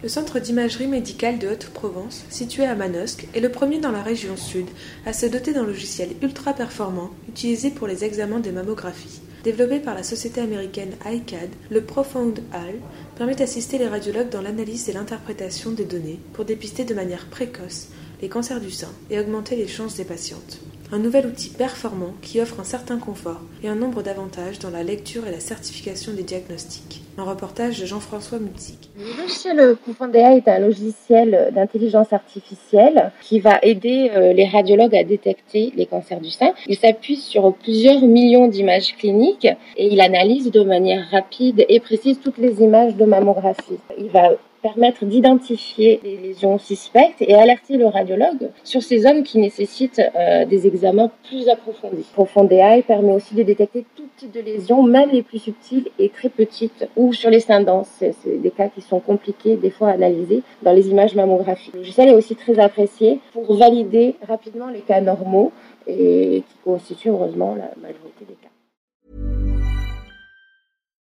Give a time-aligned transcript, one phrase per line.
[0.00, 4.36] Le centre d'imagerie médicale de Haute-Provence, situé à Manosque, est le premier dans la région
[4.36, 4.66] sud
[5.04, 9.20] à se doter d'un logiciel ultra performant utilisé pour les examens des mammographies.
[9.42, 12.76] Développé par la société américaine iCAD, le Profound Hall
[13.16, 17.88] permet d'assister les radiologues dans l'analyse et l'interprétation des données pour dépister de manière précoce
[18.22, 20.60] les cancers du sein et augmenter les chances des patientes.
[20.90, 24.82] Un nouvel outil performant qui offre un certain confort et un nombre d'avantages dans la
[24.82, 27.02] lecture et la certification des diagnostics.
[27.18, 28.88] Un reportage de Jean-François Mutzik.
[28.96, 35.04] Le logiciel Confondea est un logiciel d'intelligence artificielle qui va aider euh, les radiologues à
[35.04, 36.54] détecter les cancers du sein.
[36.66, 42.18] Il s'appuie sur plusieurs millions d'images cliniques et il analyse de manière rapide et précise
[42.18, 43.78] toutes les images de mammographie.
[43.98, 44.30] Il va
[44.62, 50.44] permettre d'identifier les lésions suspectes et alerter le radiologue sur ces zones qui nécessitent euh,
[50.44, 52.06] des examens plus approfondis.
[52.12, 56.28] Profondéa permet aussi de détecter tout type de lésions, même les plus subtiles et très
[56.28, 57.64] petites, ou sur les seins
[57.98, 61.74] C'est des cas qui sont compliqués des fois à analyser dans les images mammographiques.
[61.74, 65.52] Le logiciel est aussi très apprécié pour valider rapidement les cas normaux
[65.86, 68.48] et qui constituent heureusement la majorité des cas.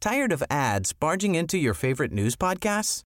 [0.00, 3.07] Tired of ads barging into your favorite news podcasts?